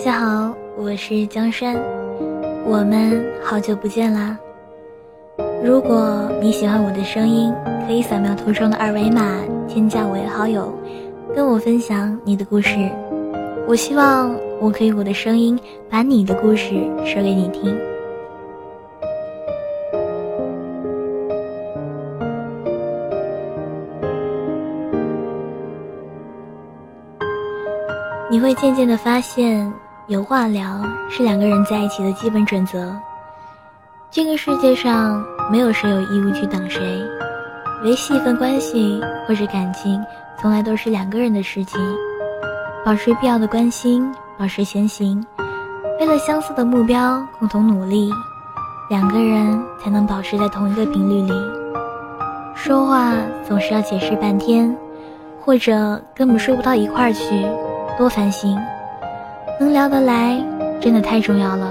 [0.00, 1.76] 大家好，我是江山，
[2.64, 4.38] 我们好久不见啦。
[5.62, 7.52] 如果你喜欢我的声音，
[7.86, 10.72] 可以扫描图中的二维码添加我为好友，
[11.36, 12.74] 跟我分享你的故事。
[13.68, 15.60] 我希望我可以我的声音
[15.90, 16.70] 把你的故事
[17.04, 17.78] 说给你听。
[28.30, 29.70] 你会渐渐的发现，
[30.10, 32.92] 有话聊是两个人在一起的基本准则。
[34.10, 37.00] 这个世界上没有谁有义务去等谁，
[37.84, 40.04] 维系一份关系或者感情，
[40.40, 41.80] 从来都是两个人的事情。
[42.84, 45.24] 保持必要的关心，保持前行，
[46.00, 48.10] 为了相似的目标共同努力，
[48.88, 51.32] 两个人才能保持在同一个频率里。
[52.56, 53.12] 说话
[53.46, 54.76] 总是要解释半天，
[55.40, 57.46] 或者根本说不到一块儿去。
[57.96, 58.58] 多烦心，
[59.60, 60.42] 能聊得来
[60.80, 61.70] 真的太重要了。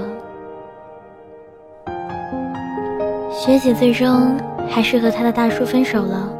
[3.32, 4.36] 学姐最终
[4.68, 6.32] 还是和她的大叔分手了，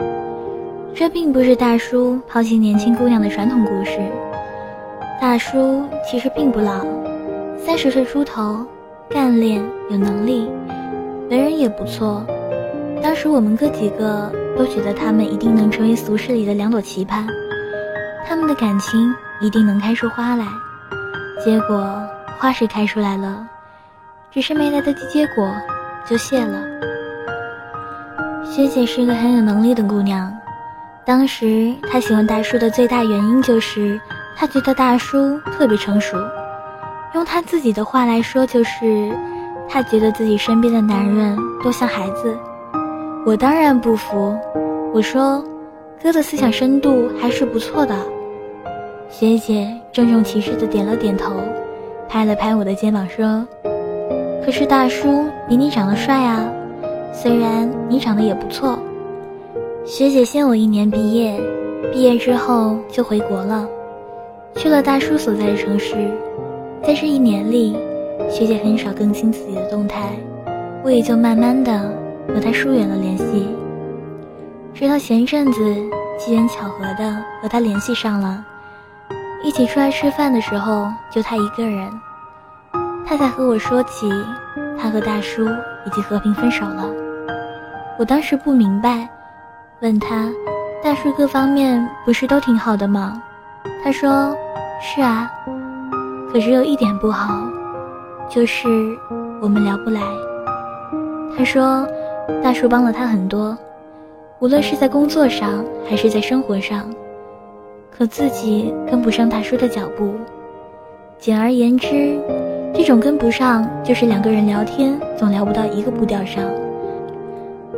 [0.94, 3.98] 这并不是大叔抛弃年轻姑娘的传统故事。
[5.20, 6.86] 大叔其实并不老，
[7.58, 8.64] 三十岁出头，
[9.08, 10.48] 干练有能力，
[11.28, 12.24] 为人也不错。
[13.02, 17.24] 当时我们哥几个都觉得他们一定能成为俗世里的两朵奇葩，
[18.24, 19.12] 他们的感情。
[19.42, 20.44] 一定能开出花来，
[21.42, 21.98] 结果
[22.38, 23.48] 花是开出来了，
[24.30, 25.50] 只是没来得及结果
[26.06, 26.62] 就谢了。
[28.44, 30.30] 学姐是一个很有能力的姑娘，
[31.06, 33.98] 当时她喜欢大叔的最大原因就是
[34.36, 36.18] 她觉得大叔特别成熟，
[37.14, 39.10] 用她自己的话来说就是
[39.66, 42.36] 她觉得自己身边的男人都像孩子。
[43.24, 44.36] 我当然不服，
[44.92, 45.42] 我说
[46.02, 47.96] 哥的思想深度还是不错的。
[49.10, 51.32] 学姐郑重其事的点了点头，
[52.08, 53.46] 拍了拍我的肩膀说
[54.42, 56.48] ：“可是大叔比你长得帅啊，
[57.12, 58.78] 虽然你长得也不错。”
[59.84, 61.38] 学姐先我一年毕业，
[61.92, 63.68] 毕业之后就回国了，
[64.54, 65.96] 去了大叔所在的城市。
[66.82, 67.76] 在这一年里，
[68.30, 70.12] 学姐很少更新自己的动态，
[70.84, 71.92] 我也就慢慢的
[72.28, 73.48] 和她疏远了联系。
[74.72, 75.60] 直到前阵子
[76.16, 78.46] 机缘巧合的和她联系上了。
[79.42, 81.90] 一起出来吃饭的时候，就他一个人，
[83.06, 84.10] 他才和我说起
[84.78, 85.46] 他和大叔
[85.86, 86.86] 已经和平分手了。
[87.98, 89.08] 我当时不明白，
[89.80, 90.28] 问他，
[90.84, 93.20] 大叔各方面不是都挺好的吗？
[93.82, 94.36] 他说，
[94.80, 95.30] 是啊，
[96.30, 97.42] 可是有一点不好，
[98.28, 98.68] 就是
[99.40, 100.02] 我们聊不来。
[101.36, 101.86] 他说，
[102.42, 103.56] 大叔帮了他很多，
[104.38, 106.84] 无论是在工作上还是在生活上。
[108.00, 110.14] 可自己跟不上大叔的脚步，
[111.18, 112.18] 简而言之，
[112.72, 116.42] 这种跟不上就是两个人聊天总聊不到一个步调上。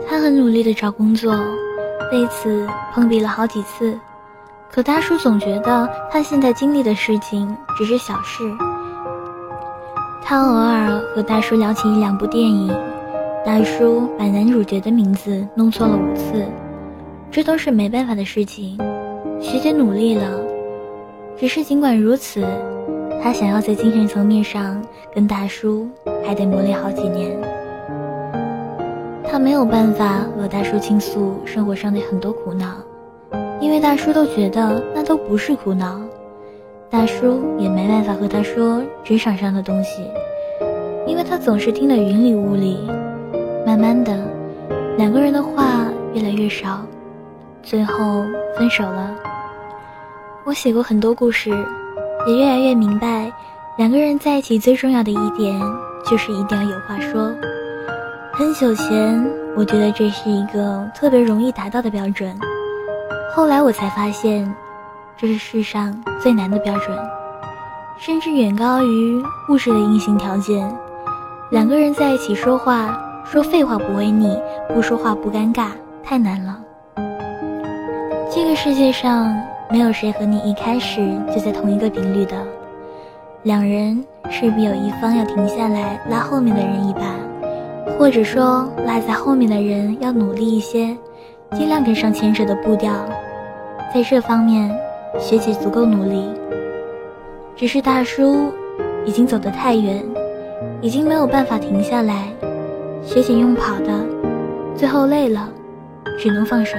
[0.06, 1.32] 他很努力的找工作，
[2.12, 3.98] 为此碰壁了好几次，
[4.70, 8.44] 可大叔总觉得他现在经历的事情只是小事。
[10.22, 12.72] 他偶尔和大叔聊起一两部电影，
[13.44, 16.46] 大叔把男主角的名字弄错了五次，
[17.28, 18.78] 这都是没办法的事情。
[19.42, 20.40] 学姐努力了，
[21.36, 22.46] 只是尽管如此，
[23.20, 24.80] 她想要在精神层面上
[25.12, 25.86] 跟大叔
[26.24, 27.36] 还得磨练好几年。
[29.24, 32.76] 她没有办法和大叔倾诉生活上的很多苦恼，
[33.60, 36.00] 因为大叔都觉得那都不是苦恼。
[36.88, 40.02] 大叔也没办法和她说职场上的东西，
[41.06, 42.88] 因为他总是听得云里雾里。
[43.66, 44.16] 慢慢的，
[44.96, 46.86] 两个人的话越来越少，
[47.62, 48.24] 最后
[48.56, 49.14] 分手了。
[50.44, 51.50] 我写过很多故事，
[52.26, 53.32] 也越来越明白，
[53.76, 55.60] 两个人在一起最重要的一点
[56.04, 57.32] 就是一定要有话说。
[58.32, 62.36] 很久前，我觉得这是一个特别容易达到的标准，
[63.32, 64.52] 后来我才发现，
[65.16, 66.98] 这是世上最难的标准，
[67.96, 70.68] 甚至远高于物质的硬性条件。
[71.50, 74.36] 两个人在一起说话，说废话不会腻，
[74.74, 75.68] 不说话不尴尬，
[76.02, 76.58] 太难了。
[78.34, 79.32] 这个世界上。
[79.72, 81.00] 没有谁和你一开始
[81.34, 82.36] 就在同一个频率的，
[83.44, 87.00] 两人势必有一方要停下来拉后面的人一把，
[87.98, 90.94] 或者说拉在后面的人要努力一些，
[91.52, 92.92] 尽量跟上前者的步调。
[93.94, 94.70] 在这方面，
[95.18, 96.28] 学姐足够努力。
[97.56, 98.52] 只是大叔
[99.06, 100.04] 已经走得太远，
[100.82, 102.28] 已经没有办法停下来。
[103.02, 103.86] 学姐用跑的，
[104.76, 105.48] 最后累了，
[106.18, 106.76] 只能放手。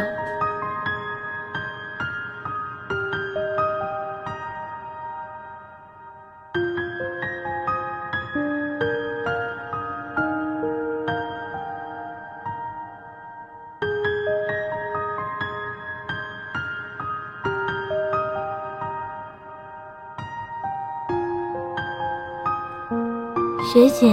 [23.73, 24.07] 学姐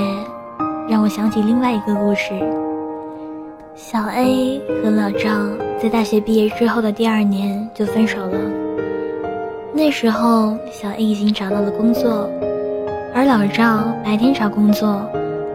[0.88, 2.32] 让我想起另外一个故事。
[3.74, 5.28] 小 A 和老赵
[5.78, 8.38] 在大学毕业之后的第二年就分手了。
[9.74, 12.26] 那时候，小 A 已经找到了工作，
[13.14, 14.98] 而老赵白天找工作，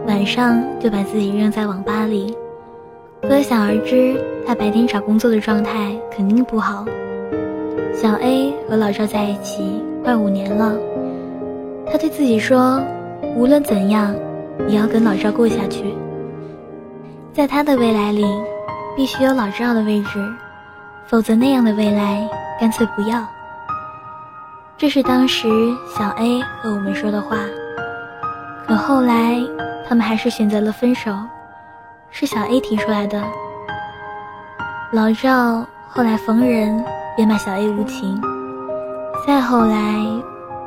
[0.06, 2.32] 晚上就把自己扔在网吧里。
[3.24, 6.86] 可想而知，他白天找工作的状态肯定不好。
[7.92, 10.78] 小 A 和老赵在一起快五年了，
[11.88, 12.80] 他对自己说
[13.36, 14.16] ：“无论怎样，
[14.68, 15.94] 也要跟老赵过下去。”
[17.34, 18.26] 在他的未来里，
[18.96, 20.34] 必须有老赵的位置，
[21.06, 22.26] 否则那样的未来
[22.60, 23.22] 干脆不要。
[24.78, 25.50] 这是当时
[25.98, 27.38] 小 A 和我们说的话，
[28.66, 29.38] 可后来
[29.88, 31.14] 他们还是选择了分手，
[32.10, 33.22] 是小 A 提出来的。
[34.94, 36.84] 老赵后来逢人
[37.18, 38.22] 便骂小 A 无情，
[39.28, 40.06] 再后来，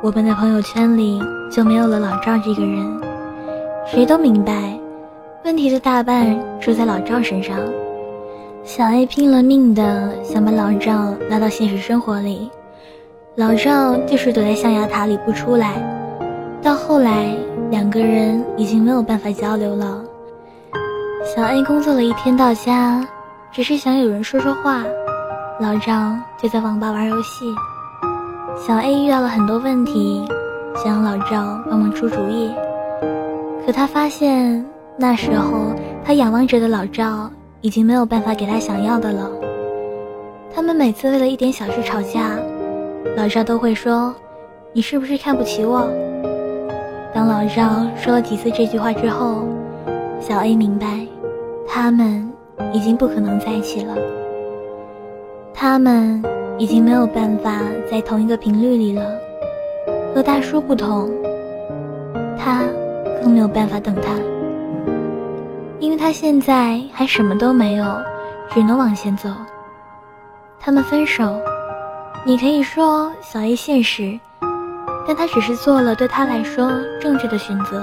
[0.01, 3.01] 我们的朋友圈里就没有了老赵这个人，
[3.85, 4.79] 谁都明白，
[5.43, 7.57] 问题的大半出在老赵身上。
[8.63, 12.49] 小 A 拼了命的想把老赵拉到现实生活里。
[13.35, 15.73] 老赵就是躲在象牙塔里不出来，
[16.61, 17.35] 到后来
[17.69, 20.01] 两个人已经没有办法交流了。
[21.35, 23.05] 小 A 工作了一天到家，
[23.51, 24.81] 只是想有人说说话，
[25.59, 27.53] 老赵就在网吧玩游戏。
[28.67, 30.21] 小 A 遇到了很多问题，
[30.75, 32.51] 想让老赵帮忙出主意，
[33.65, 34.63] 可他发现
[34.97, 35.73] 那时候
[36.03, 37.29] 他仰望着的老赵
[37.61, 39.29] 已经没有办法给他想要的了。
[40.53, 42.37] 他们每次为了一点小事吵架。
[43.15, 44.13] 老赵都会说
[44.73, 45.87] ：“你是不是看不起我？”
[47.15, 49.45] 当老赵说了几次这句话之后，
[50.19, 51.07] 小 A 明白，
[51.67, 52.29] 他们
[52.73, 53.95] 已经不可能在一起了。
[55.53, 56.21] 他们
[56.59, 59.17] 已经没有办法在同一个频率里了。
[60.13, 61.09] 和大叔不同，
[62.37, 62.63] 他
[63.21, 64.13] 更没有办法等他，
[65.79, 67.85] 因为他现在还什么都没有，
[68.53, 69.29] 只能往前走。
[70.59, 71.39] 他们分手。
[72.25, 74.19] 你可以说小 A 现实，
[75.07, 76.69] 但他只是做了对他来说
[76.99, 77.81] 正确的选择。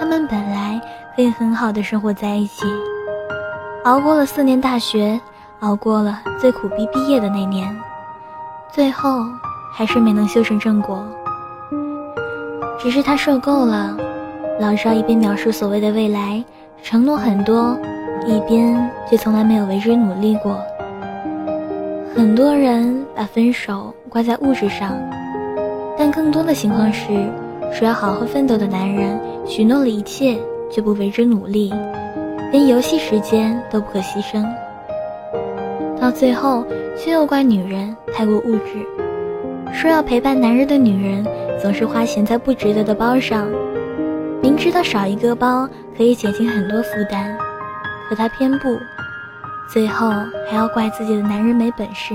[0.00, 0.80] 他们本来
[1.14, 2.64] 可以很好的生活在一起，
[3.84, 5.20] 熬过了四年大学，
[5.62, 7.72] 熬过了最苦逼毕业的那年，
[8.72, 9.24] 最后
[9.72, 11.04] 还是没能修成正果。
[12.80, 13.96] 只是他受够了，
[14.58, 16.42] 老赵一边描述所谓的未来，
[16.82, 17.78] 承诺很多，
[18.26, 20.58] 一边却从来没有为之努力过。
[22.12, 24.96] 很多人把分手挂在物质上，
[25.96, 27.06] 但更多的情况是，
[27.72, 29.16] 说要好好奋斗的男人
[29.46, 30.36] 许诺了一切，
[30.72, 31.72] 却不为之努力，
[32.50, 34.44] 连游戏时间都不可牺牲。
[36.02, 36.66] 到最后，
[36.98, 38.84] 却又怪女人太过物质，
[39.72, 41.24] 说要陪伴男人的女人
[41.62, 43.46] 总是花钱在不值得的包上，
[44.42, 47.32] 明知道少一个包可以减轻很多负担，
[48.08, 48.76] 可她偏不。
[49.72, 50.10] 最后
[50.50, 52.14] 还要怪自己的男人没本事。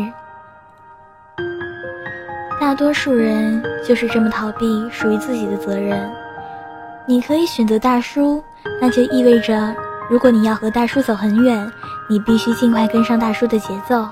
[2.59, 5.97] 大多数人就是这么逃避属于自己的责任。
[7.05, 8.43] 你可以选择大叔，
[8.81, 9.73] 那就意味着，
[10.09, 11.71] 如果你要和大叔走很远，
[12.09, 14.05] 你必须尽快跟上大叔的节奏。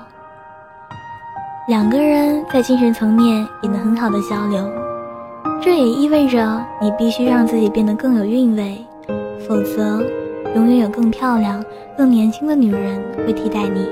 [1.68, 4.70] 两个人在精神层面也能很好的交流，
[5.60, 8.84] 这也意味着你必须让自己变得更有韵味，
[9.48, 10.02] 否则。
[10.54, 11.62] 永远有更漂亮、
[11.98, 13.86] 更年轻的女人会替代你。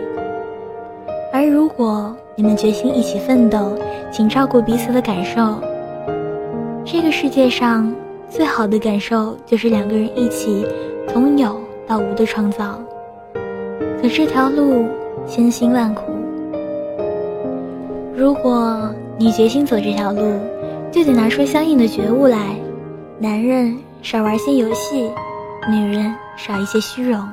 [1.31, 3.77] 而如果你们决心一起奋斗，
[4.11, 5.61] 请照顾彼此的感受。
[6.83, 7.95] 这个世界上
[8.31, 10.67] 最好的感受就是两个人一起
[11.09, 12.79] 从有到无的创造。
[14.05, 14.87] 可这条路
[15.27, 16.13] 千辛万苦，
[18.15, 20.39] 如果你决心走这条路，
[20.93, 22.55] 就得拿出相应的觉悟来。
[23.19, 25.11] 男人少玩些游戏，
[25.71, 26.15] 女人。
[26.37, 27.27] 少一些虚荣，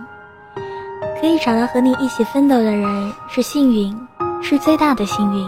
[1.19, 3.93] 可以找到和你一起奋斗的人是幸运，
[4.41, 5.45] 是最大的幸运。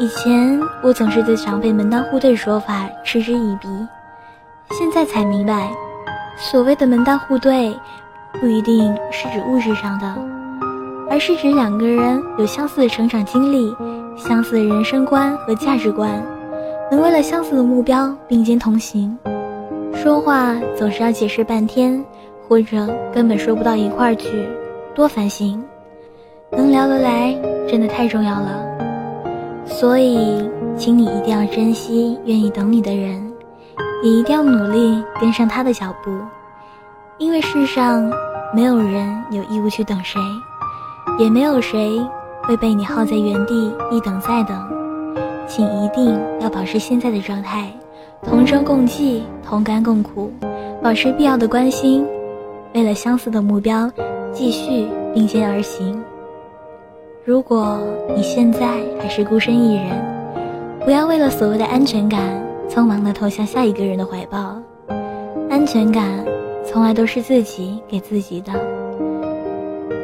[0.00, 3.68] 以前我总是对长辈门当户对说法嗤之以鼻，
[4.70, 5.70] 现在才明白，
[6.36, 7.76] 所谓的门当户对，
[8.40, 10.14] 不一定是指物质上的，
[11.08, 13.74] 而是指两个人有相似的成长经历、
[14.16, 16.22] 相似的人生观和价值观，
[16.90, 19.16] 能为了相似的目标并肩同行。
[19.94, 22.04] 说话总是要解释半天，
[22.46, 24.28] 或者根本说不到一块儿去，
[24.94, 25.62] 多烦心。
[26.50, 27.34] 能聊得来，
[27.68, 28.62] 真的太重要了。
[29.64, 33.32] 所以，请你一定要珍惜愿意等你的人，
[34.02, 36.10] 也一定要努力跟上他的脚步，
[37.18, 38.10] 因为世上
[38.52, 40.20] 没有人有义务去等谁，
[41.18, 42.00] 也没有谁
[42.42, 44.56] 会被你耗在原地一等再等。
[45.46, 47.70] 请一定要保持现在的状态。
[48.22, 50.32] 同舟共济，同甘共苦，
[50.82, 52.06] 保持必要的关心，
[52.72, 53.90] 为了相似的目标，
[54.32, 56.02] 继续并肩而行。
[57.24, 57.78] 如果
[58.16, 58.66] 你现在
[58.98, 59.84] 还是孤身一人，
[60.84, 62.20] 不要为了所谓的安全感，
[62.68, 64.56] 匆忙地投向下一个人的怀抱。
[65.50, 66.02] 安全感，
[66.66, 68.52] 从来都是自己给自己的。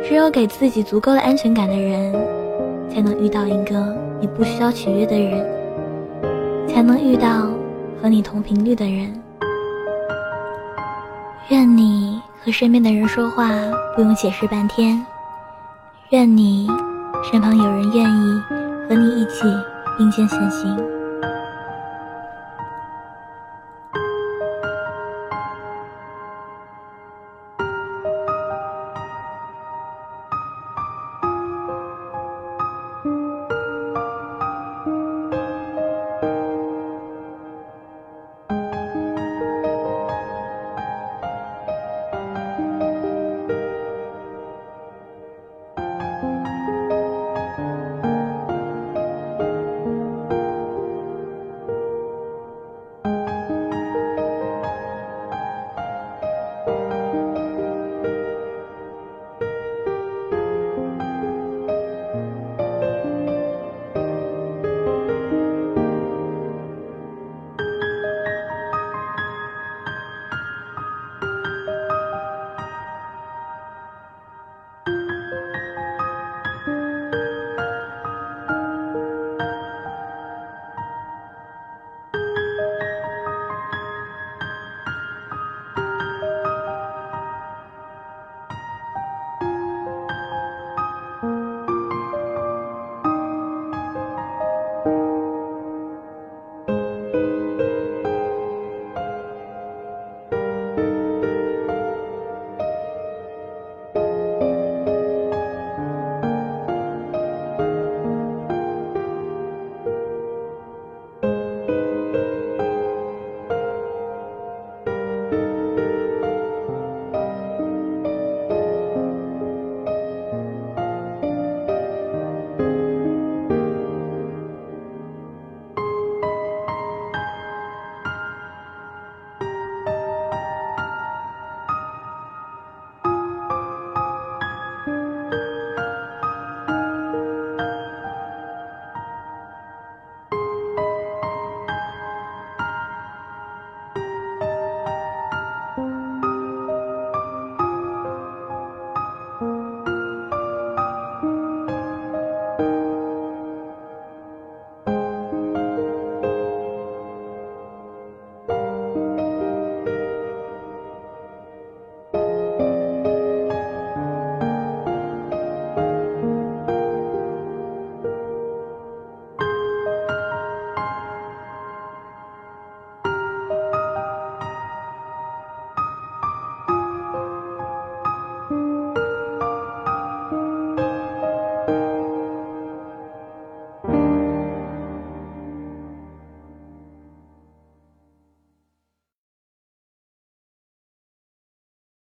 [0.07, 2.13] 只有给自己足够的安全感的人，
[2.93, 5.47] 才能遇到一个你不需要取悦的人，
[6.69, 7.49] 才能遇到
[8.03, 9.13] 和你同频率的人。
[11.49, 13.51] 愿你和身边的人说话
[13.95, 15.05] 不用解释半天，
[16.11, 16.69] 愿你
[17.31, 18.41] 身旁有人愿意
[18.89, 19.43] 和你一起
[19.99, 21.00] 并肩前行。